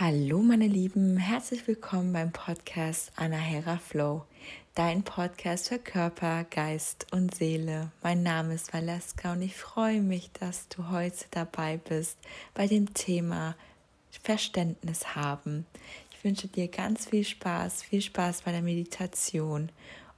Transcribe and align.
Hallo 0.00 0.42
meine 0.42 0.66
Lieben, 0.66 1.18
herzlich 1.18 1.68
willkommen 1.68 2.12
beim 2.12 2.32
Podcast 2.32 3.12
Anahera 3.14 3.78
Flow, 3.78 4.24
dein 4.74 5.04
Podcast 5.04 5.68
für 5.68 5.78
Körper, 5.78 6.42
Geist 6.42 7.06
und 7.12 7.32
Seele. 7.32 7.92
Mein 8.02 8.24
Name 8.24 8.54
ist 8.54 8.74
Valeska 8.74 9.34
und 9.34 9.42
ich 9.42 9.54
freue 9.54 10.00
mich, 10.00 10.32
dass 10.32 10.66
du 10.66 10.90
heute 10.90 11.26
dabei 11.30 11.76
bist 11.76 12.18
bei 12.54 12.66
dem 12.66 12.92
Thema 12.92 13.54
Verständnis 14.10 15.14
haben. 15.14 15.64
Ich 16.10 16.24
wünsche 16.24 16.48
dir 16.48 16.66
ganz 16.66 17.06
viel 17.06 17.24
Spaß, 17.24 17.84
viel 17.84 18.02
Spaß 18.02 18.42
bei 18.42 18.50
der 18.50 18.62
Meditation 18.62 19.68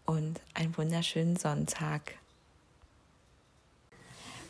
und 0.06 0.40
einen 0.54 0.74
wunderschönen 0.78 1.36
Sonntag. 1.36 2.14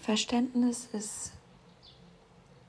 Verständnis 0.02 0.88
ist 0.92 1.32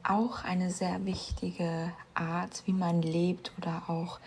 auch 0.10 0.44
eine 0.44 0.72
sehr 0.72 1.06
wichtige 1.06 1.92
Art, 2.14 2.64
wie 2.66 2.74
man 2.74 3.02
lebt 3.02 3.52
oder 3.58 3.84
auch 3.88 4.20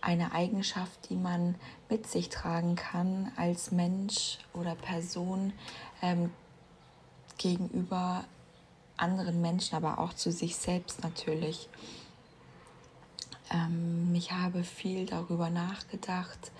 eine 0.00 0.32
Eigenschaft, 0.32 1.10
die 1.10 1.16
man 1.16 1.56
mit 1.88 2.06
sich 2.06 2.28
tragen 2.28 2.76
kann 2.76 3.32
als 3.36 3.72
Mensch 3.72 4.38
oder 4.54 4.74
Person 4.76 5.52
ähm, 6.02 6.30
gegenüber 7.36 8.24
anderen 8.96 9.40
Menschen, 9.40 9.76
aber 9.76 9.98
auch 9.98 10.12
zu 10.12 10.30
sich 10.30 10.56
selbst 10.56 11.02
natürlich. 11.02 11.68
Ähm, 13.50 14.12
ich 14.14 14.32
habe 14.32 14.62
viel 14.62 15.06
darüber 15.06 15.50
nachgedacht, 15.50 16.52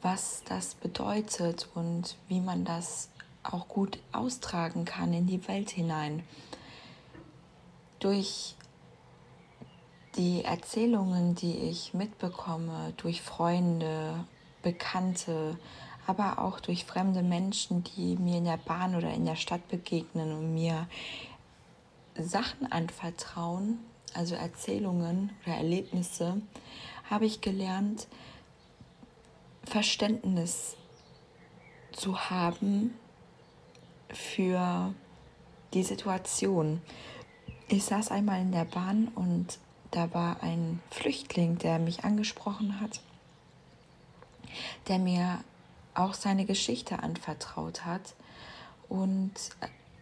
was 0.00 0.42
das 0.44 0.74
bedeutet 0.74 1.68
und 1.74 2.16
wie 2.28 2.40
man 2.40 2.64
das 2.64 3.10
auch 3.42 3.68
gut 3.68 3.98
austragen 4.12 4.86
kann 4.86 5.12
in 5.12 5.26
die 5.26 5.46
Welt 5.48 5.70
hinein 5.70 6.22
durch 8.04 8.54
die 10.16 10.44
Erzählungen, 10.44 11.34
die 11.34 11.56
ich 11.70 11.94
mitbekomme, 11.94 12.92
durch 12.98 13.22
Freunde, 13.22 14.26
Bekannte, 14.62 15.56
aber 16.06 16.38
auch 16.38 16.60
durch 16.60 16.84
fremde 16.84 17.22
Menschen, 17.22 17.82
die 17.82 18.16
mir 18.16 18.38
in 18.38 18.44
der 18.44 18.58
Bahn 18.58 18.94
oder 18.94 19.10
in 19.10 19.24
der 19.24 19.36
Stadt 19.36 19.66
begegnen 19.68 20.32
und 20.32 20.52
mir 20.52 20.86
Sachen 22.18 22.70
anvertrauen, 22.70 23.78
also 24.12 24.34
Erzählungen 24.34 25.30
oder 25.42 25.56
Erlebnisse, 25.56 26.42
habe 27.08 27.24
ich 27.24 27.40
gelernt, 27.40 28.06
Verständnis 29.64 30.76
zu 31.92 32.28
haben 32.28 32.92
für 34.10 34.92
die 35.72 35.82
Situation, 35.82 36.82
ich 37.68 37.84
saß 37.84 38.10
einmal 38.10 38.40
in 38.40 38.52
der 38.52 38.64
Bahn 38.64 39.08
und 39.14 39.58
da 39.90 40.12
war 40.12 40.42
ein 40.42 40.80
Flüchtling, 40.90 41.58
der 41.58 41.78
mich 41.78 42.04
angesprochen 42.04 42.80
hat, 42.80 43.00
der 44.88 44.98
mir 44.98 45.42
auch 45.94 46.14
seine 46.14 46.44
Geschichte 46.44 47.02
anvertraut 47.02 47.84
hat. 47.84 48.14
Und 48.88 49.32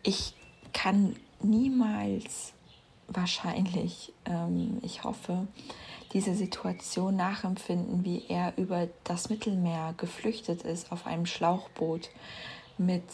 ich 0.03 0.35
kann 0.73 1.17
niemals 1.43 2.53
wahrscheinlich, 3.09 4.13
ähm, 4.25 4.79
ich 4.83 5.05
hoffe, 5.05 5.47
diese 6.13 6.35
Situation 6.35 7.17
nachempfinden, 7.17 8.05
wie 8.05 8.25
er 8.29 8.57
über 8.57 8.89
das 9.05 9.31
Mittelmeer 9.31 9.95
geflüchtet 9.97 10.63
ist 10.63 10.93
auf 10.93 11.07
einem 11.07 11.27
Schlauchboot 11.27 12.11
mit 12.79 13.05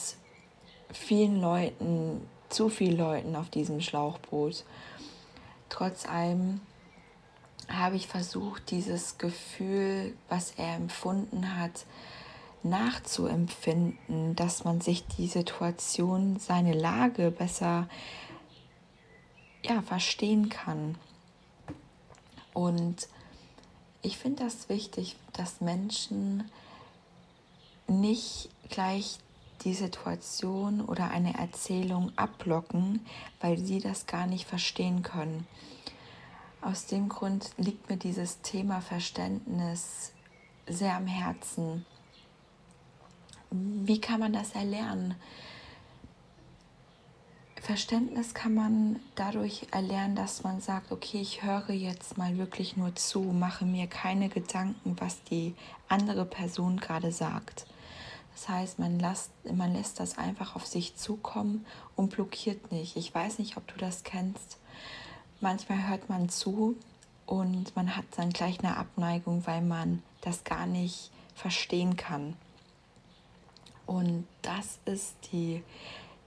vielen 0.92 1.40
Leuten, 1.40 2.20
zu 2.48 2.68
viel 2.68 2.96
Leuten 2.96 3.36
auf 3.36 3.50
diesem 3.50 3.80
Schlauchboot. 3.80 4.64
Trotz 5.68 6.06
allem 6.06 6.60
habe 7.68 7.96
ich 7.96 8.06
versucht, 8.06 8.70
dieses 8.70 9.18
Gefühl, 9.18 10.14
was 10.28 10.52
er 10.52 10.76
empfunden 10.76 11.58
hat, 11.58 11.84
nachzuempfinden, 12.62 14.34
dass 14.34 14.64
man 14.64 14.80
sich 14.80 15.06
die 15.06 15.28
Situation, 15.28 16.38
seine 16.38 16.72
Lage 16.72 17.30
besser 17.30 17.88
ja, 19.62 19.82
verstehen 19.82 20.48
kann. 20.48 20.96
Und 22.54 23.08
ich 24.02 24.18
finde 24.18 24.44
das 24.44 24.68
wichtig, 24.68 25.16
dass 25.32 25.60
Menschen 25.60 26.50
nicht 27.86 28.50
gleich 28.68 29.18
die 29.64 29.74
Situation 29.74 30.80
oder 30.80 31.10
eine 31.10 31.38
Erzählung 31.38 32.12
abblocken, 32.16 33.04
weil 33.40 33.58
sie 33.58 33.80
das 33.80 34.06
gar 34.06 34.26
nicht 34.26 34.46
verstehen 34.46 35.02
können. 35.02 35.46
Aus 36.60 36.86
dem 36.86 37.08
Grund 37.08 37.50
liegt 37.56 37.88
mir 37.88 37.96
dieses 37.96 38.40
Thema 38.42 38.80
Verständnis 38.80 40.12
sehr 40.66 40.96
am 40.96 41.06
Herzen. 41.06 41.86
Wie 43.50 44.00
kann 44.00 44.20
man 44.20 44.32
das 44.32 44.52
erlernen? 44.52 45.14
Verständnis 47.60 48.34
kann 48.34 48.54
man 48.54 49.00
dadurch 49.14 49.66
erlernen, 49.72 50.16
dass 50.16 50.42
man 50.42 50.60
sagt, 50.60 50.90
okay, 50.90 51.20
ich 51.20 51.42
höre 51.42 51.70
jetzt 51.70 52.16
mal 52.16 52.38
wirklich 52.38 52.76
nur 52.76 52.94
zu, 52.94 53.20
mache 53.20 53.64
mir 53.64 53.86
keine 53.86 54.28
Gedanken, 54.28 54.96
was 54.98 55.22
die 55.24 55.54
andere 55.88 56.24
Person 56.24 56.78
gerade 56.78 57.12
sagt. 57.12 57.66
Das 58.38 58.48
heißt, 58.48 58.78
man 58.78 59.00
lässt, 59.00 59.32
man 59.52 59.74
lässt 59.74 59.98
das 59.98 60.16
einfach 60.16 60.54
auf 60.54 60.64
sich 60.64 60.94
zukommen 60.94 61.66
und 61.96 62.10
blockiert 62.10 62.70
nicht. 62.70 62.96
Ich 62.96 63.12
weiß 63.12 63.40
nicht, 63.40 63.56
ob 63.56 63.66
du 63.66 63.76
das 63.78 64.04
kennst. 64.04 64.58
Manchmal 65.40 65.88
hört 65.88 66.08
man 66.08 66.28
zu 66.28 66.76
und 67.26 67.74
man 67.74 67.96
hat 67.96 68.04
dann 68.16 68.30
gleich 68.30 68.60
eine 68.60 68.76
Abneigung, 68.76 69.44
weil 69.44 69.60
man 69.60 70.04
das 70.20 70.44
gar 70.44 70.66
nicht 70.66 71.10
verstehen 71.34 71.96
kann. 71.96 72.36
Und 73.86 74.24
das 74.42 74.78
ist 74.84 75.16
die, 75.32 75.64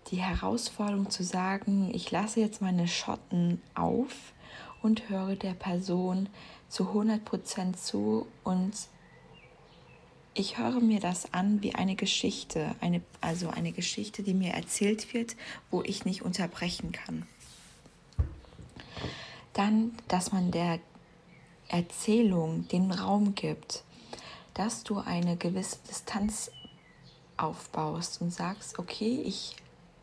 die 0.08 0.22
Herausforderung 0.22 1.10
zu 1.10 1.24
sagen, 1.24 1.92
ich 1.94 2.12
lasse 2.12 2.42
jetzt 2.42 2.62
meine 2.62 2.90
Schotten 2.90 3.62
auf 3.74 4.34
und 4.82 5.08
höre 5.08 5.38
der 5.38 5.54
Person 5.54 6.28
zu 6.68 6.90
100% 6.90 7.78
zu 7.78 8.28
und 8.44 8.74
ich 10.34 10.58
höre 10.58 10.80
mir 10.80 11.00
das 11.00 11.34
an 11.34 11.62
wie 11.62 11.75
eine 11.75 11.96
Geschichte, 11.96 12.75
eine, 12.80 13.02
also 13.19 13.50
eine 13.50 13.72
Geschichte, 13.72 14.24
die 14.24 14.34
mir 14.34 14.53
erzählt 14.53 15.14
wird, 15.14 15.36
wo 15.69 15.81
ich 15.81 16.06
nicht 16.06 16.22
unterbrechen 16.22 16.92
kann. 16.92 17.28
Dann, 19.53 19.92
dass 20.08 20.31
man 20.31 20.52
der 20.52 20.80
Erzählung 21.68 22.68
den 22.69 22.92
Raum 22.92 23.36
gibt, 23.36 23.84
dass 24.53 24.84
du 24.84 25.00
eine 25.00 25.36
gewisse 25.36 25.78
Distanz 25.90 26.52
aufbaust 27.36 28.22
und 28.22 28.31
sagst, 28.31 28.80
okay, 28.80 29.22
ich, 29.25 29.56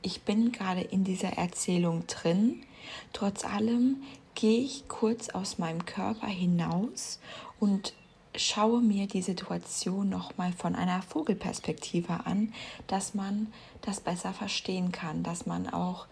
ich 0.03 0.23
bin 0.23 0.53
gerade 0.53 0.83
in 0.83 1.05
dieser 1.05 1.35
Erzählung 1.39 2.07
drin, 2.07 2.65
trotz 3.13 3.45
allem 3.45 4.03
gehe 4.35 4.61
ich 4.61 4.89
kurz 4.89 5.31
aus 5.31 5.59
meinem 5.59 5.85
Körper 5.85 6.27
hinaus 6.27 7.19
und 7.61 7.95
schaue 8.39 8.81
mir 8.81 9.07
die 9.07 9.23
Situation 9.23 10.09
nochmal 10.09 10.53
von 10.53 10.75
einer 10.75 11.03
Vogelperspektive 11.03 12.27
an, 12.27 12.53
dass 12.87 13.15
man 13.15 13.53
das 13.83 14.01
besser 14.01 14.33
verstehen 14.33 14.93
kann, 14.93 15.23
dass 15.23 15.47
man 15.47 15.69
auch 15.69 16.07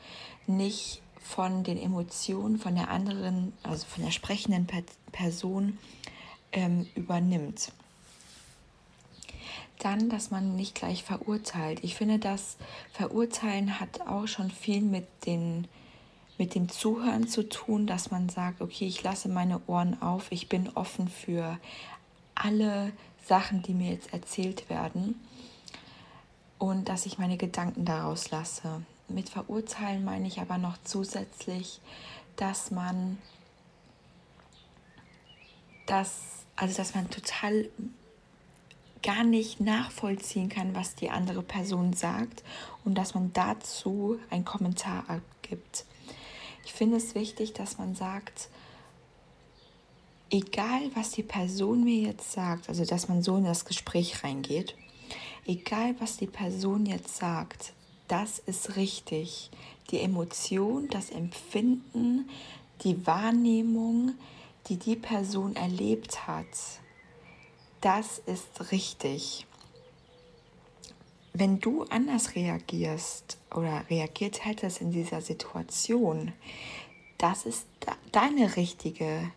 nicht 0.47 1.03
von 1.21 1.65
den 1.65 1.79
Emotionen 1.79 2.59
von 2.59 2.77
der 2.77 2.89
anderen, 2.89 3.53
also 3.63 3.85
von 3.87 4.05
der 4.05 4.13
sprechenden 4.13 4.69
Person 5.11 5.79
ähm, 6.53 6.87
übernimmt. 6.95 7.73
Dann, 9.81 10.09
dass 10.09 10.31
man 10.31 10.57
nicht 10.57 10.75
gleich 10.75 11.03
verurteilt. 11.03 11.81
Ich 11.83 11.97
finde, 11.97 12.19
das 12.19 12.57
Verurteilen 12.93 13.79
hat 13.81 14.07
auch 14.07 14.27
schon 14.27 14.51
viel 14.51 14.81
mit 14.81 15.07
den 15.27 15.67
mit 16.39 16.55
dem 16.55 16.69
Zuhören 16.69 17.29
zu 17.29 17.49
tun, 17.49 17.87
dass 17.87 18.11
man 18.11 18.29
sagt, 18.29 18.61
okay, 18.61 18.87
ich 18.87 19.03
lasse 19.03 19.29
meine 19.29 19.61
Ohren 19.67 20.01
auf, 20.03 20.31
ich 20.31 20.51
bin 20.51 20.69
offen 20.75 21.09
für 21.09 21.59
alle 22.37 22.93
Sachen, 23.27 23.63
die 23.63 23.75
mir 23.75 23.93
jetzt 23.93 24.13
erzählt 24.13 24.71
werden 24.71 25.21
und 26.59 26.89
dass 26.89 27.07
ich 27.07 27.19
meine 27.19 27.37
Gedanken 27.37 27.85
daraus 27.85 28.31
lasse. 28.31 28.83
Mit 29.09 29.29
verurteilen 29.29 30.05
meine 30.05 30.29
ich 30.29 30.41
aber 30.41 30.59
noch 30.59 30.77
zusätzlich, 30.85 31.81
dass 32.37 32.71
man 32.71 33.19
das, 35.87 36.45
also 36.57 36.77
dass 36.77 36.95
man 36.95 37.11
total 37.11 37.69
gar 39.03 39.25
nicht 39.25 39.61
nachvollziehen 39.61 40.49
kann, 40.49 40.75
was 40.75 40.97
die 40.97 41.11
andere 41.11 41.43
Person 41.43 41.93
sagt 41.93 42.43
und 42.85 42.97
dass 42.97 43.15
man 43.15 43.33
dazu 43.33 44.19
einen 44.31 44.45
Kommentar 44.45 45.05
abgibt. 45.09 45.85
Ich 46.65 46.73
finde 46.73 46.97
es 46.97 47.15
wichtig, 47.15 47.53
dass 47.53 47.79
man 47.79 47.95
sagt, 47.95 48.49
egal 50.31 50.91
was 50.95 51.11
die 51.13 51.23
Person 51.23 51.85
mir 51.85 52.09
jetzt 52.09 52.33
sagt, 52.33 52.69
also 52.69 52.85
dass 52.85 53.09
man 53.09 53.23
so 53.23 53.37
in 53.37 53.45
das 53.45 53.65
Gespräch 53.65 54.25
reingeht, 54.25 54.77
egal 55.47 55.95
was 55.99 56.17
die 56.17 56.27
Person 56.27 56.87
jetzt 56.87 57.17
sagt, 57.17 57.73
das 58.09 58.39
ist 58.39 58.77
richtig. 58.77 59.51
Die 59.91 60.01
Emotion, 60.01 60.89
das 60.89 61.11
Empfinden, 61.11 62.29
die 62.83 63.07
Wahrnehmung, 63.07 64.15
die 64.69 64.77
die 64.77 64.97
Person 64.97 65.55
erlebt 65.57 66.27
hat, 66.27 66.47
das 67.81 68.19
ist 68.19 68.73
richtig. 68.73 69.47
Wenn 71.33 71.61
du 71.61 71.85
anders 71.85 72.35
reagierst 72.35 73.39
oder 73.55 73.85
reagiert 73.91 74.45
hättest 74.45 74.81
in 74.81 74.91
dieser 74.91 75.21
Situation, 75.21 76.33
das 77.19 77.45
ist 77.45 77.67
deine 78.11 78.57
richtige 78.57 79.31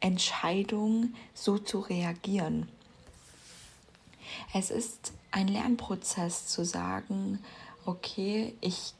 Entscheidung, 0.00 1.14
so 1.34 1.58
zu 1.58 1.80
reagieren. 1.80 2.68
Es 4.52 4.70
ist 4.70 5.12
ein 5.30 5.48
Lernprozess 5.48 6.48
zu 6.48 6.64
sagen, 6.64 7.38
okay, 7.84 8.54
ich, 8.60 8.94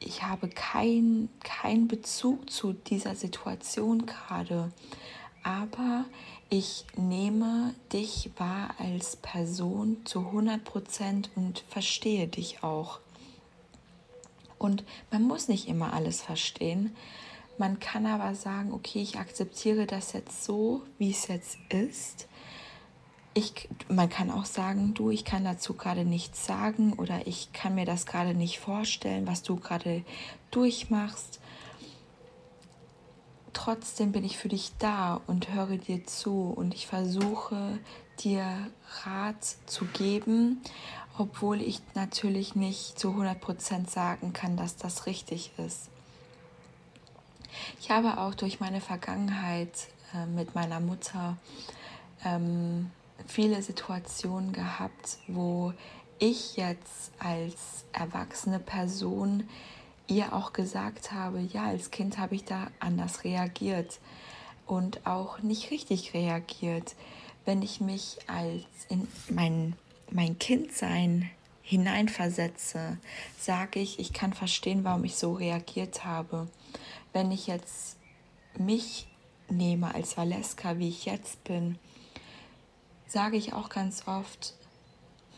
ich 0.00 0.22
habe 0.22 0.48
keinen 0.48 1.28
kein 1.40 1.88
Bezug 1.88 2.50
zu 2.50 2.72
dieser 2.72 3.14
Situation 3.14 4.06
gerade, 4.06 4.72
aber 5.42 6.04
ich 6.48 6.84
nehme 6.96 7.74
dich 7.92 8.30
wahr 8.36 8.74
als 8.78 9.16
Person 9.16 9.98
zu 10.04 10.20
100 10.20 10.62
Prozent 10.64 11.30
und 11.34 11.64
verstehe 11.68 12.28
dich 12.28 12.62
auch. 12.62 13.00
Und 14.58 14.84
man 15.10 15.22
muss 15.22 15.48
nicht 15.48 15.68
immer 15.68 15.92
alles 15.92 16.22
verstehen. 16.22 16.96
Man 17.58 17.80
kann 17.80 18.06
aber 18.06 18.34
sagen, 18.34 18.72
okay, 18.72 19.00
ich 19.00 19.18
akzeptiere 19.18 19.86
das 19.86 20.12
jetzt 20.12 20.44
so, 20.44 20.82
wie 20.98 21.10
es 21.10 21.28
jetzt 21.28 21.58
ist 21.70 22.28
ich, 23.36 23.68
man 23.90 24.08
kann 24.08 24.30
auch 24.30 24.46
sagen, 24.46 24.94
du, 24.94 25.10
ich 25.10 25.26
kann 25.26 25.44
dazu 25.44 25.74
gerade 25.74 26.06
nichts 26.06 26.46
sagen 26.46 26.94
oder 26.94 27.26
ich 27.26 27.52
kann 27.52 27.74
mir 27.74 27.84
das 27.84 28.06
gerade 28.06 28.32
nicht 28.32 28.58
vorstellen, 28.58 29.26
was 29.26 29.42
du 29.42 29.56
gerade 29.56 30.06
durchmachst. 30.50 31.38
Trotzdem 33.52 34.12
bin 34.12 34.24
ich 34.24 34.38
für 34.38 34.48
dich 34.48 34.72
da 34.78 35.20
und 35.26 35.52
höre 35.52 35.76
dir 35.76 36.06
zu 36.06 36.48
und 36.48 36.72
ich 36.72 36.86
versuche 36.86 37.78
dir 38.20 38.70
Rat 39.04 39.44
zu 39.66 39.84
geben, 39.84 40.62
obwohl 41.18 41.60
ich 41.60 41.82
natürlich 41.94 42.54
nicht 42.54 42.98
zu 42.98 43.10
100% 43.10 43.90
sagen 43.90 44.32
kann, 44.32 44.56
dass 44.56 44.76
das 44.76 45.04
richtig 45.04 45.52
ist. 45.58 45.90
Ich 47.80 47.90
habe 47.90 48.18
auch 48.18 48.34
durch 48.34 48.60
meine 48.60 48.80
Vergangenheit 48.80 49.88
äh, 50.14 50.26
mit 50.26 50.54
meiner 50.54 50.80
Mutter 50.80 51.36
ähm, 52.24 52.90
viele 53.26 53.62
Situationen 53.62 54.52
gehabt, 54.52 55.18
wo 55.28 55.72
ich 56.18 56.56
jetzt 56.56 57.12
als 57.18 57.84
erwachsene 57.92 58.58
Person 58.58 59.48
ihr 60.08 60.32
auch 60.32 60.52
gesagt 60.52 61.12
habe, 61.12 61.40
ja, 61.40 61.66
als 61.66 61.90
Kind 61.90 62.18
habe 62.18 62.34
ich 62.36 62.44
da 62.44 62.68
anders 62.78 63.24
reagiert 63.24 63.98
und 64.66 65.06
auch 65.06 65.40
nicht 65.40 65.70
richtig 65.70 66.14
reagiert. 66.14 66.94
Wenn 67.44 67.62
ich 67.62 67.80
mich 67.80 68.18
als 68.26 68.64
in 68.88 69.06
mein, 69.28 69.74
mein 70.10 70.38
Kindsein 70.38 71.30
hineinversetze, 71.62 72.98
sage 73.38 73.80
ich, 73.80 73.98
ich 73.98 74.12
kann 74.12 74.32
verstehen, 74.32 74.84
warum 74.84 75.04
ich 75.04 75.16
so 75.16 75.32
reagiert 75.32 76.04
habe. 76.04 76.46
Wenn 77.16 77.30
ich 77.30 77.46
jetzt 77.46 77.96
mich 78.58 79.06
nehme 79.48 79.94
als 79.94 80.18
Valeska, 80.18 80.76
wie 80.76 80.90
ich 80.90 81.06
jetzt 81.06 81.42
bin, 81.44 81.78
sage 83.06 83.38
ich 83.38 83.54
auch 83.54 83.70
ganz 83.70 84.06
oft, 84.06 84.52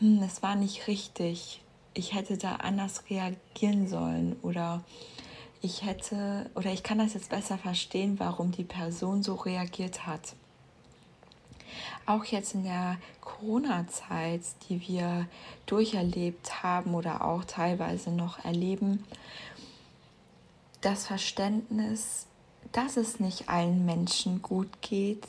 hm, 0.01 0.21
das 0.21 0.43
war 0.43 0.57
nicht 0.57 0.89
richtig, 0.89 1.63
ich 1.95 2.15
hätte 2.15 2.37
da 2.37 2.57
anders 2.57 3.05
reagieren 3.09 3.87
sollen 3.87 4.35
oder 4.43 4.83
ich 5.63 5.85
hätte 5.85 6.51
oder 6.57 6.73
ich 6.73 6.83
kann 6.83 6.99
das 6.99 7.15
jetzt 7.15 7.31
besser 7.31 7.59
verstehen, 7.59 8.19
warum 8.19 8.51
die 8.51 8.65
Person 8.65 9.23
so 9.23 9.37
reagiert 9.37 10.05
hat. 10.05 10.35
Auch 12.07 12.25
jetzt 12.25 12.55
in 12.55 12.65
der 12.65 12.97
Corona-Zeit, 13.21 14.41
die 14.69 14.81
wir 14.89 15.29
durcherlebt 15.67 16.65
haben 16.65 16.97
oder 16.97 17.25
auch 17.25 17.45
teilweise 17.45 18.11
noch 18.11 18.45
erleben, 18.45 19.05
das 20.81 21.07
Verständnis, 21.07 22.27
dass 22.73 22.97
es 22.97 23.21
nicht 23.21 23.49
allen 23.49 23.85
Menschen 23.85 24.43
gut 24.43 24.69
geht, 24.81 25.25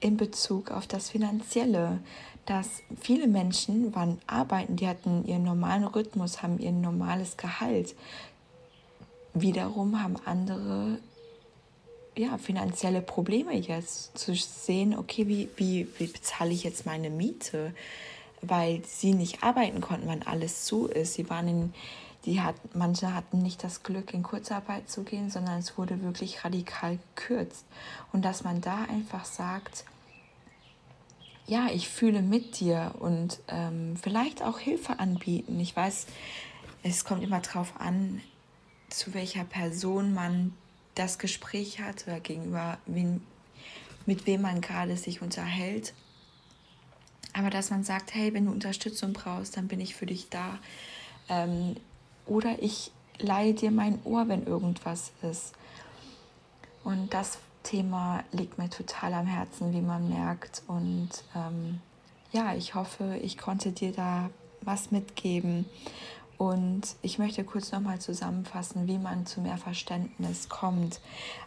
in 0.00 0.16
Bezug 0.16 0.70
auf 0.70 0.86
das 0.86 1.10
Finanzielle, 1.10 1.98
dass 2.46 2.82
viele 3.00 3.26
Menschen 3.26 3.94
waren 3.94 4.20
arbeiten, 4.26 4.76
die 4.76 4.86
hatten 4.86 5.26
ihren 5.26 5.44
normalen 5.44 5.84
Rhythmus, 5.84 6.42
haben 6.42 6.58
ihr 6.58 6.72
normales 6.72 7.36
Gehalt. 7.36 7.94
Wiederum 9.32 10.02
haben 10.02 10.16
andere 10.26 10.98
ja, 12.16 12.38
finanzielle 12.38 13.00
Probleme 13.00 13.54
jetzt 13.54 14.16
zu 14.16 14.34
sehen, 14.34 14.96
okay, 14.96 15.26
wie, 15.26 15.48
wie, 15.56 15.88
wie 15.98 16.06
bezahle 16.06 16.52
ich 16.52 16.64
jetzt 16.64 16.86
meine 16.86 17.10
Miete, 17.10 17.74
weil 18.42 18.82
sie 18.86 19.14
nicht 19.14 19.42
arbeiten 19.42 19.80
konnten, 19.80 20.06
wann 20.06 20.22
alles 20.22 20.64
zu 20.64 20.86
ist. 20.86 21.14
Sie 21.14 21.28
waren 21.30 21.48
in, 21.48 21.74
die 22.24 22.40
hat, 22.40 22.56
manche 22.74 23.14
hatten 23.14 23.42
nicht 23.42 23.62
das 23.62 23.82
Glück, 23.82 24.14
in 24.14 24.22
Kurzarbeit 24.22 24.90
zu 24.90 25.02
gehen, 25.02 25.30
sondern 25.30 25.58
es 25.58 25.76
wurde 25.76 26.02
wirklich 26.02 26.44
radikal 26.44 26.98
gekürzt. 27.14 27.66
Und 28.12 28.24
dass 28.24 28.44
man 28.44 28.60
da 28.60 28.84
einfach 28.84 29.24
sagt, 29.24 29.84
ja, 31.46 31.68
ich 31.72 31.88
fühle 31.88 32.22
mit 32.22 32.60
dir 32.60 32.94
und 32.98 33.40
ähm, 33.48 33.96
vielleicht 34.00 34.42
auch 34.42 34.58
Hilfe 34.58 34.98
anbieten. 34.98 35.60
Ich 35.60 35.76
weiß, 35.76 36.06
es 36.82 37.04
kommt 37.04 37.22
immer 37.22 37.40
darauf 37.40 37.78
an, 37.78 38.20
zu 38.88 39.12
welcher 39.12 39.44
Person 39.44 40.14
man 40.14 40.54
das 40.94 41.18
Gespräch 41.18 41.80
hat 41.80 42.04
oder 42.06 42.20
gegenüber 42.20 42.78
wen, 42.86 43.20
mit 44.06 44.26
wem 44.26 44.42
man 44.42 44.60
gerade 44.60 44.96
sich 44.96 45.20
unterhält. 45.20 45.92
Aber 47.34 47.50
dass 47.50 47.70
man 47.70 47.84
sagt, 47.84 48.14
hey, 48.14 48.32
wenn 48.32 48.46
du 48.46 48.52
Unterstützung 48.52 49.12
brauchst, 49.12 49.56
dann 49.56 49.68
bin 49.68 49.80
ich 49.80 49.94
für 49.94 50.06
dich 50.06 50.28
da. 50.30 50.58
Ähm, 51.28 51.76
oder 52.26 52.62
ich 52.62 52.90
leihe 53.18 53.54
dir 53.54 53.70
mein 53.70 53.98
Ohr, 54.04 54.28
wenn 54.28 54.46
irgendwas 54.46 55.12
ist. 55.22 55.52
Und 56.82 57.14
das 57.14 57.38
Thema 57.62 58.22
liegt 58.32 58.58
mir 58.58 58.68
total 58.70 59.14
am 59.14 59.26
Herzen, 59.26 59.72
wie 59.72 59.80
man 59.80 60.08
merkt. 60.08 60.62
Und 60.66 61.10
ähm, 61.34 61.80
ja, 62.32 62.54
ich 62.54 62.74
hoffe, 62.74 63.18
ich 63.22 63.38
konnte 63.38 63.72
dir 63.72 63.92
da 63.92 64.30
was 64.60 64.90
mitgeben. 64.90 65.66
Und 66.36 66.96
ich 67.00 67.18
möchte 67.18 67.44
kurz 67.44 67.72
nochmal 67.72 68.00
zusammenfassen, 68.00 68.86
wie 68.86 68.98
man 68.98 69.24
zu 69.24 69.40
mehr 69.40 69.56
Verständnis 69.56 70.48
kommt. 70.48 71.00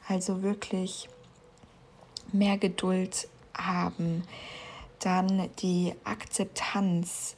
Also 0.07 0.41
wirklich 0.41 1.09
mehr 2.31 2.57
Geduld 2.57 3.27
haben. 3.53 4.23
Dann 4.99 5.49
die 5.59 5.93
Akzeptanz, 6.03 7.35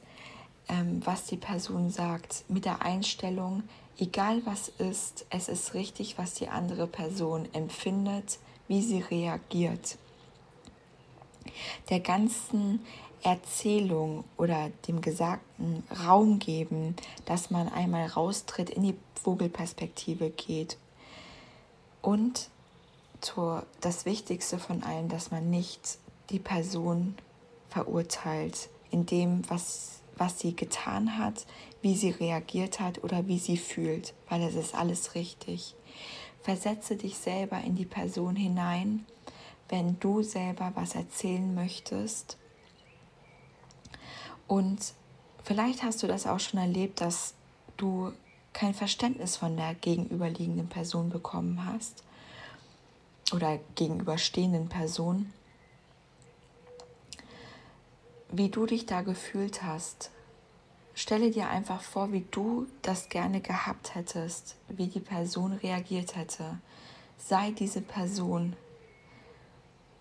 ähm, 0.69 1.01
was 1.03 1.25
die 1.25 1.37
Person 1.37 1.89
sagt, 1.89 2.45
mit 2.47 2.65
der 2.65 2.83
Einstellung, 2.83 3.63
egal 3.97 4.41
was 4.45 4.69
ist, 4.69 5.25
es 5.29 5.49
ist 5.49 5.73
richtig, 5.73 6.17
was 6.17 6.35
die 6.35 6.47
andere 6.47 6.87
Person 6.87 7.47
empfindet 7.53 8.39
wie 8.69 8.81
sie 8.81 9.01
reagiert. 9.01 9.97
Der 11.89 11.99
ganzen 11.99 12.85
Erzählung 13.21 14.23
oder 14.37 14.69
dem 14.87 15.01
Gesagten 15.01 15.83
Raum 16.05 16.39
geben, 16.39 16.95
dass 17.25 17.49
man 17.49 17.67
einmal 17.67 18.05
raustritt, 18.05 18.69
in 18.69 18.83
die 18.83 18.95
Vogelperspektive 19.21 20.29
geht. 20.29 20.77
Und 22.01 22.49
zur, 23.19 23.65
das 23.81 24.05
Wichtigste 24.05 24.57
von 24.57 24.83
allem, 24.83 25.09
dass 25.09 25.31
man 25.31 25.49
nicht 25.49 25.97
die 26.29 26.39
Person 26.39 27.15
verurteilt 27.67 28.69
in 28.91 29.05
dem, 29.05 29.41
was, 29.49 29.98
was 30.19 30.39
sie 30.39 30.55
getan 30.55 31.17
hat, 31.17 31.45
wie 31.81 31.95
sie 31.95 32.11
reagiert 32.11 32.79
hat 32.79 33.03
oder 33.03 33.27
wie 33.27 33.39
sie 33.39 33.57
fühlt, 33.57 34.13
weil 34.29 34.43
es 34.43 34.55
ist 34.55 34.75
alles 34.75 35.15
richtig. 35.15 35.75
Versetze 36.41 36.95
dich 36.95 37.17
selber 37.17 37.59
in 37.61 37.75
die 37.75 37.85
Person 37.85 38.35
hinein, 38.35 39.05
wenn 39.69 39.99
du 39.99 40.23
selber 40.23 40.71
was 40.75 40.95
erzählen 40.95 41.53
möchtest. 41.53 42.37
Und 44.47 44.93
vielleicht 45.43 45.83
hast 45.83 46.01
du 46.03 46.07
das 46.07 46.27
auch 46.27 46.39
schon 46.39 46.59
erlebt, 46.59 47.01
dass 47.01 47.33
du 47.77 48.11
kein 48.51 48.73
Verständnis 48.73 49.37
von 49.37 49.55
der 49.55 49.75
gegenüberliegenden 49.75 50.67
Person 50.67 51.09
bekommen 51.09 51.65
hast 51.65 52.03
oder 53.31 53.59
gegenüberstehenden 53.75 54.69
Person. 54.69 55.31
Wie 58.31 58.49
du 58.49 58.65
dich 58.65 58.85
da 58.85 59.01
gefühlt 59.01 59.63
hast, 59.63 60.11
Stelle 60.99 61.31
dir 61.31 61.47
einfach 61.47 61.81
vor, 61.81 62.11
wie 62.11 62.25
du 62.29 62.67
das 62.81 63.07
gerne 63.07 63.39
gehabt 63.39 63.95
hättest, 63.95 64.57
wie 64.67 64.87
die 64.87 64.99
Person 64.99 65.53
reagiert 65.53 66.17
hätte. 66.17 66.59
Sei 67.17 67.51
diese 67.51 67.79
Person. 67.79 68.57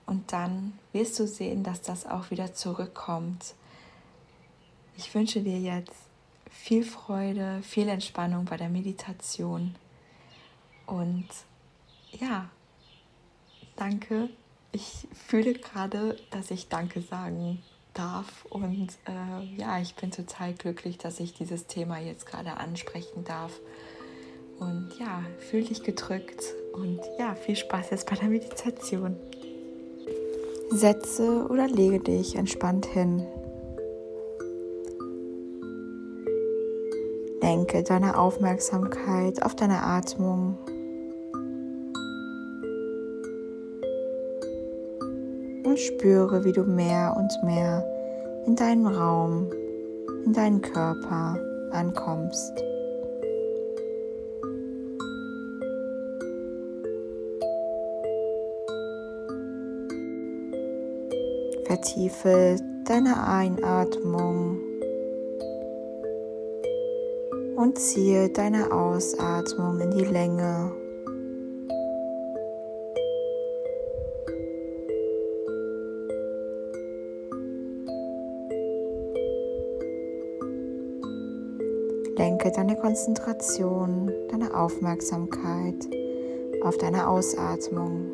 Und 0.07 0.33
dann 0.33 0.77
wirst 0.93 1.17
du 1.21 1.29
sehen, 1.29 1.63
dass 1.63 1.83
das 1.83 2.05
auch 2.05 2.33
wieder 2.33 2.53
zurückkommt. 2.53 3.55
Ich 4.97 5.15
wünsche 5.15 5.41
dir 5.41 5.61
jetzt 5.61 5.95
viel 6.51 6.83
Freude, 6.83 7.63
viel 7.63 7.87
Entspannung 7.87 8.47
bei 8.47 8.57
der 8.57 8.69
Meditation. 8.69 9.77
Und 10.85 11.29
ja, 12.11 12.51
danke 13.77 14.31
ich 14.73 15.09
fühle 15.13 15.55
gerade, 15.55 16.17
dass 16.31 16.51
ich 16.51 16.69
Danke 16.69 17.01
sagen 17.01 17.63
darf. 17.99 18.47
Und 18.49 18.88
äh, 19.07 19.61
ja, 19.61 19.81
ich 19.81 19.95
bin 19.95 20.11
total 20.11 20.55
glücklich, 20.55 20.99
dass 20.99 21.21
ich 21.21 21.35
dieses 21.35 21.67
Thema 21.67 21.99
jetzt 21.99 22.26
gerade 22.26 22.57
ansprechen 22.57 23.25
darf. 23.25 23.61
Und 24.59 24.90
ja, 24.99 25.23
fühl 25.50 25.62
dich 25.64 25.83
gedrückt 25.83 26.43
und 26.73 27.00
ja, 27.19 27.35
viel 27.35 27.57
Spaß 27.57 27.90
jetzt 27.90 28.09
bei 28.09 28.17
der 28.17 28.28
Meditation. 28.28 29.17
Setze 30.71 31.47
oder 31.49 31.67
lege 31.67 32.00
dich 32.00 32.37
entspannt 32.37 32.87
hin. 32.87 33.26
Lenke 37.40 37.83
deine 37.83 38.19
Aufmerksamkeit 38.19 39.43
auf 39.43 39.55
deine 39.55 39.83
Atmung. 39.83 40.59
Und 45.79 45.85
spüre, 45.85 46.45
wie 46.45 46.51
du 46.51 46.65
mehr 46.65 47.15
und 47.17 47.31
mehr 47.45 47.87
in 48.47 48.57
deinem 48.57 48.89
Raum, 48.89 49.49
in 50.25 50.33
deinen 50.33 50.61
Körper 50.61 51.39
ankommst. 51.71 52.53
Vertiefe 61.65 62.57
deine 62.85 63.25
Einatmung 63.29 64.59
und 67.55 67.79
ziehe 67.79 68.31
deine 68.31 68.73
Ausatmung 68.73 69.79
in 69.81 69.93
die 69.93 70.05
Länge. 70.05 70.73
Lenke 82.38 82.52
deine 82.52 82.76
Konzentration, 82.76 84.12
deine 84.30 84.54
Aufmerksamkeit 84.54 85.75
auf 86.62 86.78
deine 86.78 87.09
Ausatmung. 87.09 88.12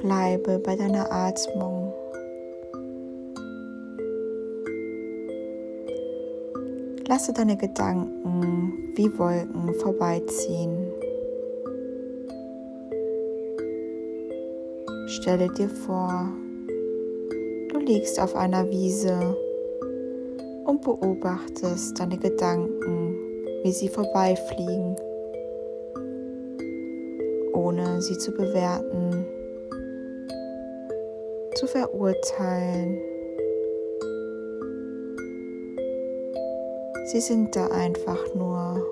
Bleibe 0.00 0.58
bei 0.58 0.76
deiner 0.76 1.10
Atmung. 1.10 1.94
Lasse 7.08 7.32
deine 7.32 7.56
Gedanken 7.56 8.74
wie 8.96 9.18
Wolken 9.18 9.74
vorbeiziehen. 9.80 10.89
Stelle 15.20 15.48
dir 15.48 15.68
vor, 15.68 16.32
du 17.68 17.78
liegst 17.78 18.18
auf 18.18 18.34
einer 18.34 18.68
Wiese 18.70 19.36
und 20.64 20.82
beobachtest 20.82 22.00
deine 22.00 22.16
Gedanken, 22.16 23.18
wie 23.62 23.72
sie 23.72 23.88
vorbeifliegen, 23.88 24.96
ohne 27.52 28.00
sie 28.00 28.16
zu 28.16 28.32
bewerten 28.32 29.26
zu 31.60 31.66
verurteilen. 31.66 32.98
Sie 37.12 37.20
sind 37.20 37.54
da 37.54 37.66
einfach 37.66 38.34
nur 38.34 38.82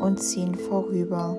und 0.00 0.22
ziehen 0.22 0.54
vorüber. 0.54 1.36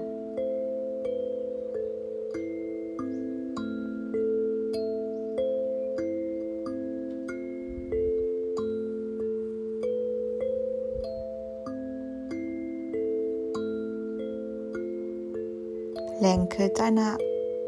Lenke 16.25 16.72
deine 16.72 17.20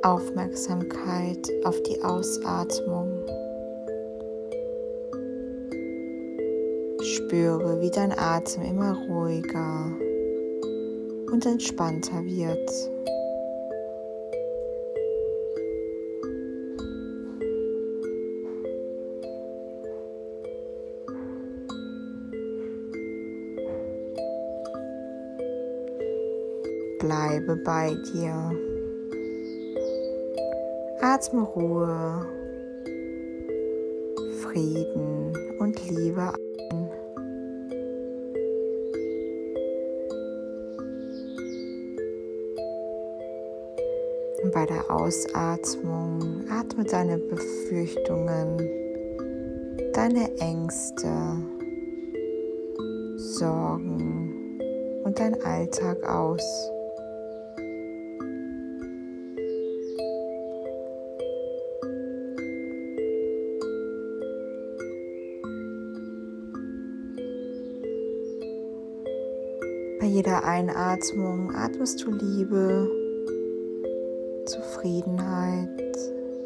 Aufmerksamkeit 0.01 1.47
auf 1.63 1.79
die 1.83 2.01
Ausatmung. 2.01 3.23
Spüre, 7.03 7.79
wie 7.81 7.91
dein 7.91 8.17
Atem 8.17 8.63
immer 8.63 8.97
ruhiger 9.09 9.91
und 11.31 11.45
entspannter 11.45 12.25
wird. 12.25 12.71
Bleibe 27.47 27.61
bei 27.63 27.95
dir. 28.13 28.51
Atme 30.99 31.43
Ruhe, 31.43 32.25
Frieden 34.41 35.33
und 35.59 35.89
Liebe 35.89 36.33
ein. 36.71 36.89
Und 44.43 44.51
bei 44.51 44.65
der 44.65 44.91
Ausatmung 44.91 46.43
atme 46.49 46.83
deine 46.83 47.17
Befürchtungen, 47.17 48.57
deine 49.93 50.29
Ängste, 50.39 51.07
Sorgen 53.15 54.59
und 55.05 55.17
dein 55.17 55.41
Alltag 55.43 56.03
aus. 56.03 56.71
Einatmung 70.57 71.55
atmest 71.55 72.03
du 72.03 72.09
Liebe, 72.09 72.89
Zufriedenheit 74.47 75.69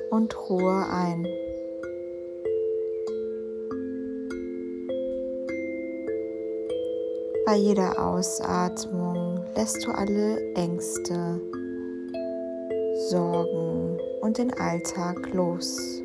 und 0.10 0.38
Ruhe 0.50 0.86
ein. 0.92 1.26
Bei 7.46 7.56
jeder 7.56 8.06
Ausatmung 8.06 9.46
lässt 9.56 9.88
du 9.88 9.92
alle 9.92 10.56
Ängste, 10.56 11.40
Sorgen 13.08 13.98
und 14.20 14.38
den 14.38 14.54
Alltag 14.56 15.32
los. 15.32 16.01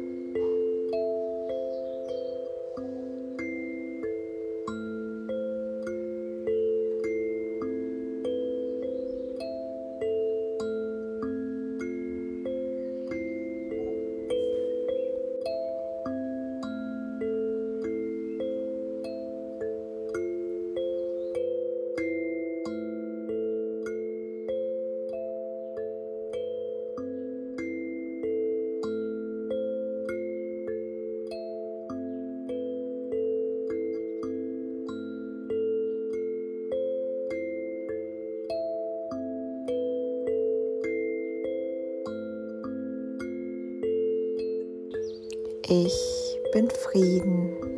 Ich 45.68 46.38
bin 46.52 46.70
Frieden. 46.70 47.75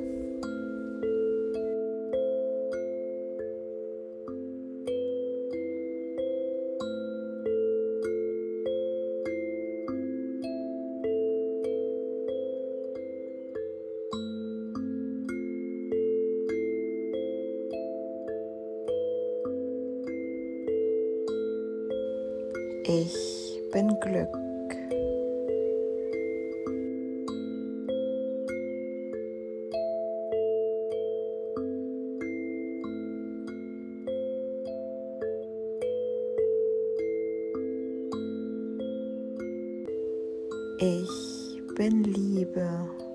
Liebe. 41.78 43.07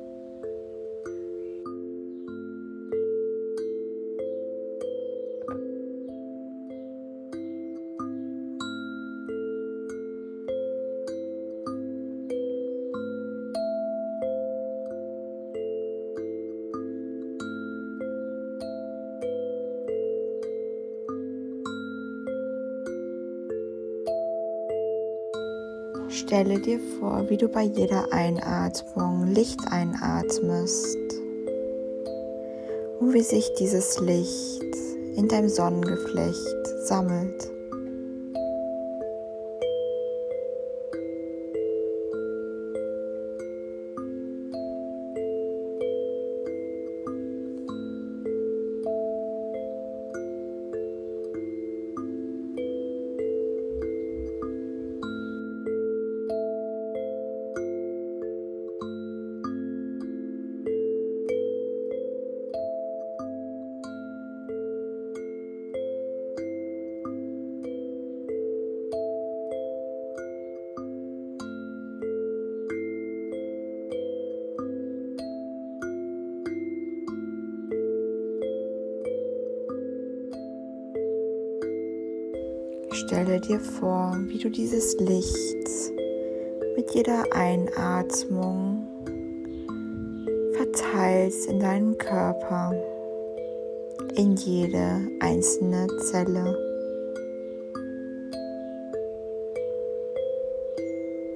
Stelle 26.43 26.59
dir 26.59 26.79
vor, 27.00 27.29
wie 27.29 27.38
du 27.38 27.47
bei 27.47 27.62
jeder 27.62 28.12
Einatmung 28.12 29.27
Licht 29.27 29.62
einatmest 29.71 30.97
und 33.00 33.13
wie 33.13 33.21
sich 33.21 33.50
dieses 33.57 34.01
Licht 34.01 34.62
in 35.15 35.29
deinem 35.29 35.47
Sonnengeflecht 35.47 36.67
sammelt. 36.83 37.52
Stelle 82.93 83.41
dir 83.41 83.59
vor, 83.59 84.15
wie 84.27 84.38
du 84.38 84.50
dieses 84.51 84.95
Licht 85.00 85.91
mit 86.75 86.91
jeder 86.91 87.23
Einatmung 87.33 88.88
verteilst 90.53 91.50
in 91.50 91.59
deinem 91.59 91.97
Körper, 91.97 92.71
in 94.15 94.35
jede 94.35 95.01
einzelne 95.22 95.87
Zelle. 96.01 96.55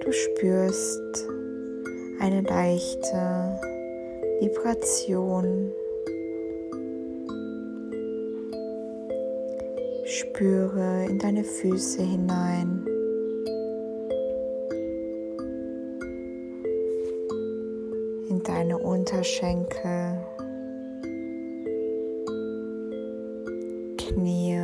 Du 0.05 0.12
spürst 0.12 1.27
eine 2.19 2.41
leichte 2.41 3.60
Vibration 4.41 5.73
Spüre 10.38 11.08
in 11.10 11.17
deine 11.17 11.43
Füße 11.43 12.04
hinein. 12.04 12.86
In 18.30 18.43
deine 18.43 18.78
Unterschenkel, 18.78 20.19
Knie, 23.97 24.62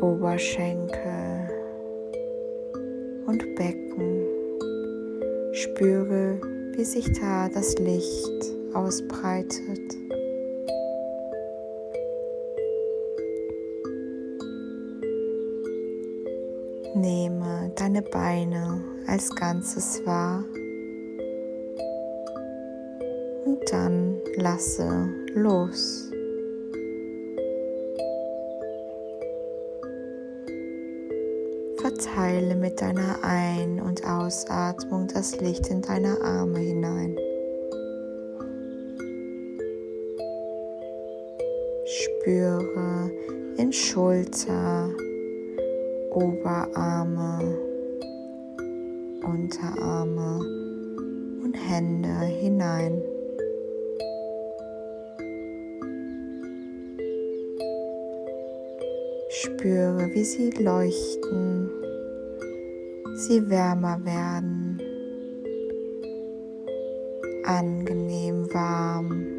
Oberschenkel 0.00 1.48
und 3.26 3.56
Becken. 3.56 4.28
Spüre, 5.50 6.40
wie 6.76 6.84
sich 6.84 7.10
da 7.20 7.48
das 7.48 7.76
Licht 7.78 8.44
ausbreitet. 8.74 10.07
Deine 17.78 18.02
Beine 18.02 18.82
als 19.06 19.30
Ganzes 19.36 20.04
wahr 20.04 20.44
und 23.44 23.60
dann 23.70 24.20
lasse 24.36 25.08
los. 25.34 26.10
Verteile 31.80 32.56
mit 32.56 32.80
deiner 32.80 33.22
Ein- 33.22 33.80
und 33.80 34.04
Ausatmung 34.04 35.06
das 35.06 35.40
Licht 35.40 35.68
in 35.68 35.80
deine 35.80 36.20
Arme 36.20 36.58
hinein. 36.58 37.16
Spüre 41.84 43.10
in 43.56 43.72
Schulter, 43.72 44.90
Oberarme, 46.10 47.67
Unterarme 49.24 50.38
und 51.42 51.54
Hände 51.54 52.20
hinein. 52.26 53.02
Spüre, 59.28 60.10
wie 60.14 60.24
sie 60.24 60.50
leuchten, 60.62 61.70
sie 63.16 63.48
wärmer 63.48 63.98
werden, 64.04 64.80
angenehm 67.44 68.52
warm 68.52 69.38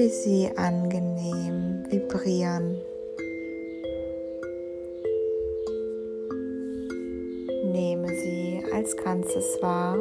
wie 0.00 0.08
sie 0.08 0.50
angenehm 0.56 1.84
vibrieren. 1.90 2.79
Als 8.90 8.96
Ganzes 8.96 9.58
wahr 9.62 9.98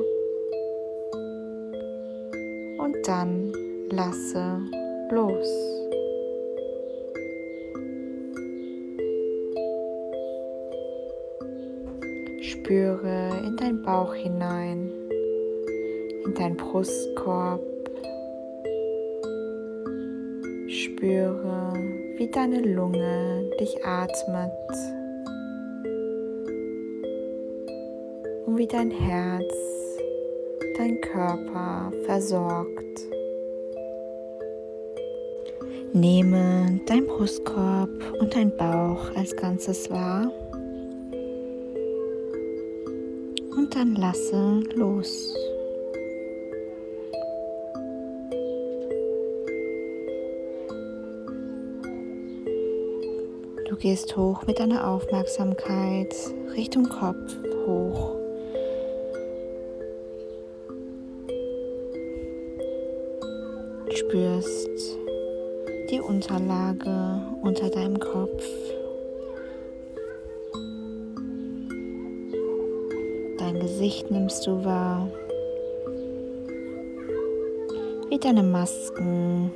und 2.77 2.95
dann 3.05 3.53
lasse 3.91 4.59
los. 5.11 5.47
Spüre 12.41 13.29
in 13.45 13.57
dein 13.57 13.81
Bauch 13.83 14.13
hinein, 14.13 14.91
in 16.25 16.33
dein 16.35 16.55
Brustkorb. 16.57 17.61
Spüre, 20.67 21.73
wie 22.17 22.29
deine 22.31 22.61
Lunge 22.61 23.49
dich 23.59 23.85
atmet. 23.85 24.98
Dein 28.71 28.91
Herz 28.91 29.53
dein 30.77 31.01
Körper 31.01 31.91
versorgt. 32.05 32.99
Nehme 35.91 36.79
dein 36.85 37.07
Brustkorb 37.07 37.89
und 38.19 38.35
dein 38.35 38.55
Bauch 38.55 39.15
als 39.15 39.35
Ganzes 39.35 39.89
wahr 39.89 40.31
und 43.57 43.75
dann 43.75 43.95
lasse 43.95 44.61
los. 44.75 45.33
Du 53.67 53.75
gehst 53.75 54.15
hoch 54.15 54.45
mit 54.45 54.59
deiner 54.59 54.87
Aufmerksamkeit 54.87 56.13
Richtung 56.55 56.87
Kopf 56.87 57.35
hoch. 57.65 58.08
Spürst 64.09 64.97
die 65.91 66.01
Unterlage 66.01 67.21
unter 67.43 67.69
deinem 67.69 67.99
Kopf. 67.99 68.43
Dein 73.37 73.59
Gesicht 73.59 74.09
nimmst 74.09 74.47
du 74.47 74.65
wahr, 74.65 75.07
wie 78.09 78.17
deine 78.17 78.41
Masken 78.41 79.51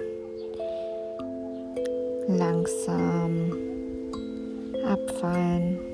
langsam 2.27 3.57
abfallen. 4.85 5.92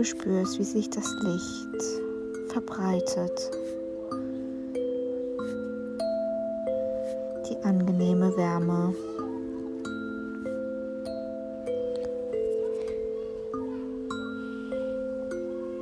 Du 0.00 0.04
spürst, 0.04 0.58
wie 0.58 0.64
sich 0.64 0.88
das 0.88 1.14
Licht 1.20 1.84
verbreitet. 2.48 3.50
Die 7.46 7.56
angenehme 7.62 8.34
Wärme. 8.34 8.94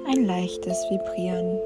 Ein 0.09 0.27
leichtes 0.27 0.77
Vibrieren. 0.91 1.61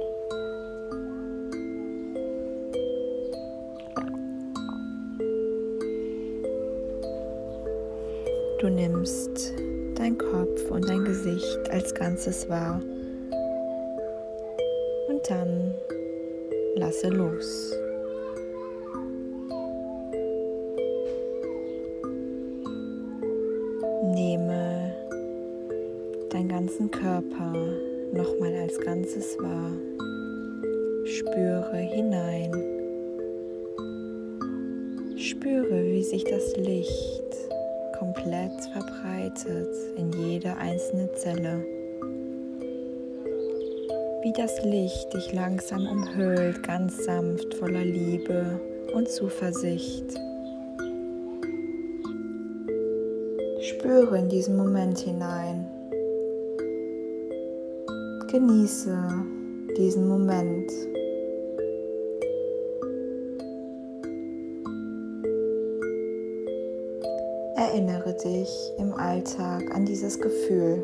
Du 8.60 8.68
nimmst 8.68 9.54
dein 10.02 10.18
Kopf 10.18 10.68
und 10.68 10.88
dein 10.88 11.04
Gesicht 11.04 11.70
als 11.70 11.94
Ganzes 11.94 12.48
wahr. 12.48 12.82
Und 15.08 15.30
dann 15.30 15.74
lasse 16.74 17.08
los. 17.08 17.72
Nehme 24.12 24.92
deinen 26.30 26.48
ganzen 26.48 26.90
Körper 26.90 27.52
nochmal 28.12 28.56
als 28.56 28.80
Ganzes 28.80 29.38
wahr. 29.38 29.70
Spüre 31.04 31.76
hinein. 31.76 32.50
Spüre, 35.16 35.84
wie 35.84 36.02
sich 36.02 36.24
das 36.24 36.56
Licht 36.56 37.21
komplett 38.02 38.64
verbreitet 38.72 39.68
in 39.96 40.10
jede 40.12 40.56
einzelne 40.56 41.12
Zelle. 41.12 41.64
Wie 44.22 44.32
das 44.32 44.60
Licht 44.64 45.14
dich 45.14 45.32
langsam 45.32 45.86
umhüllt, 45.86 46.64
ganz 46.64 47.04
sanft, 47.04 47.54
voller 47.54 47.84
Liebe 47.84 48.60
und 48.92 49.08
Zuversicht. 49.08 50.04
Spüre 53.60 54.18
in 54.18 54.28
diesen 54.28 54.56
Moment 54.56 54.98
hinein. 54.98 55.64
Genieße 58.32 58.98
diesen 59.76 60.08
Moment. 60.08 60.72
Dich 68.24 68.72
im 68.78 68.94
Alltag 68.94 69.74
an 69.74 69.84
dieses 69.84 70.18
Gefühl. 70.20 70.82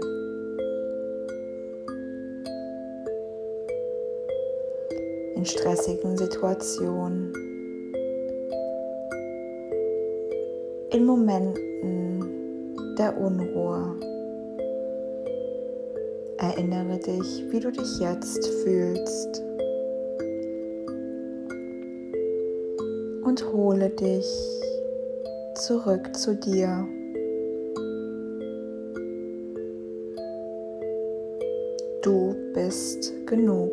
In 5.35 5.45
stressigen 5.45 6.17
Situationen. 6.17 7.33
In 10.91 11.05
Momenten 11.05 12.77
der 12.99 13.17
Unruhe. 13.17 13.95
Erinnere 16.39 16.99
dich, 16.99 17.45
wie 17.51 17.61
du 17.61 17.71
dich 17.71 17.99
jetzt 18.01 18.47
fühlst. 18.63 19.43
Und 23.25 23.45
hole 23.53 23.91
dich 23.91 24.27
zurück 25.55 26.17
zu 26.17 26.35
dir. 26.35 26.87
Du 32.69 32.75
bist 32.75 33.15
genug. 33.25 33.73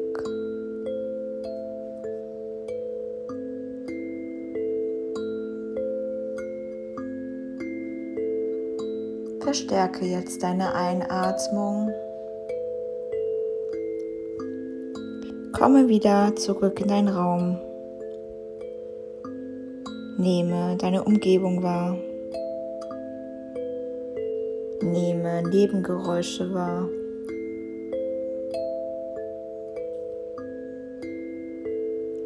Verstärke 9.41 10.05
jetzt 10.05 10.41
deine 10.41 10.73
Einatmung. 10.73 11.91
Komme 15.51 15.89
wieder 15.89 16.33
zurück 16.37 16.79
in 16.79 16.87
deinen 16.87 17.09
Raum. 17.09 17.57
Nehme 20.17 20.77
deine 20.77 21.03
Umgebung 21.03 21.61
wahr. 21.61 21.97
Nehme 24.81 25.43
Nebengeräusche 25.49 26.53
wahr. 26.53 26.87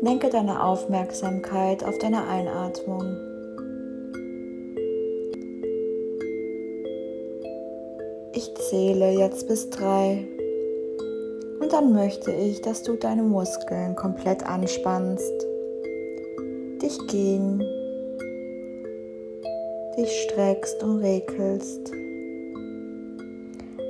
Lenke 0.01 0.29
deine 0.29 0.63
Aufmerksamkeit 0.63 1.83
auf 1.83 1.97
deine 1.97 2.27
Einatmung. 2.27 3.01
Ich 8.33 8.53
zähle 8.69 9.11
jetzt 9.11 9.47
bis 9.47 9.69
drei 9.69 10.25
und 11.59 11.73
dann 11.73 11.91
möchte 11.93 12.31
ich, 12.31 12.61
dass 12.61 12.83
du 12.83 12.95
deine 12.95 13.23
Muskeln 13.23 13.95
komplett 13.95 14.43
anspannst, 14.43 15.45
dich 16.81 16.97
gehen 17.07 17.61
dich 19.99 20.23
streckst 20.23 20.81
und 20.81 20.99
regelst. 20.99 21.91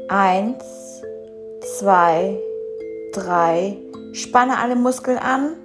Eins, 0.07 1.01
zwei, 1.77 2.39
drei. 3.13 3.77
Spanne 4.13 4.57
alle 4.57 4.75
Muskeln 4.75 5.19
an. 5.19 5.55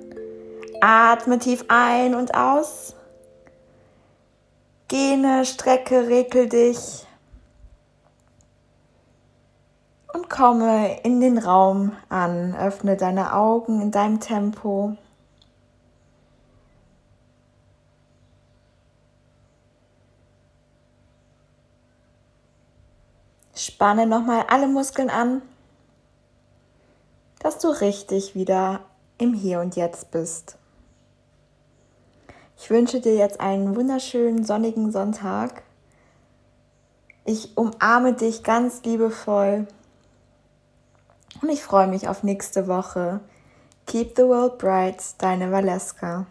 Atme 0.86 1.38
tief 1.38 1.64
ein 1.68 2.14
und 2.14 2.34
aus. 2.34 2.94
Gene, 4.88 5.46
strecke, 5.46 6.08
regel 6.08 6.46
dich. 6.46 7.06
Und 10.12 10.28
komme 10.28 11.00
in 11.00 11.22
den 11.22 11.38
Raum 11.38 11.96
an. 12.10 12.54
Öffne 12.54 12.98
deine 12.98 13.32
Augen 13.32 13.80
in 13.80 13.92
deinem 13.92 14.20
Tempo. 14.20 14.98
Spanne 23.54 24.06
nochmal 24.06 24.44
alle 24.50 24.68
Muskeln 24.68 25.08
an, 25.08 25.40
dass 27.38 27.58
du 27.58 27.68
richtig 27.68 28.34
wieder 28.34 28.80
im 29.16 29.32
Hier 29.32 29.60
und 29.60 29.76
Jetzt 29.76 30.10
bist. 30.10 30.58
Ich 32.56 32.70
wünsche 32.70 33.00
dir 33.00 33.14
jetzt 33.14 33.40
einen 33.40 33.76
wunderschönen 33.76 34.44
sonnigen 34.44 34.92
Sonntag. 34.92 35.62
Ich 37.24 37.56
umarme 37.56 38.12
dich 38.12 38.42
ganz 38.42 38.82
liebevoll 38.84 39.66
und 41.42 41.48
ich 41.48 41.62
freue 41.62 41.88
mich 41.88 42.08
auf 42.08 42.22
nächste 42.22 42.68
Woche. 42.68 43.20
Keep 43.86 44.16
the 44.16 44.22
world 44.24 44.58
bright, 44.58 45.02
deine 45.18 45.50
Valeska. 45.50 46.26